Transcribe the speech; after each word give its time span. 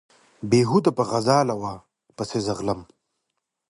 بېهوده 0.49 0.91
په 0.97 1.03
غزاله 1.09 1.53
وو 1.61 1.73
پسې 2.17 2.39
ځغلم 2.45 2.79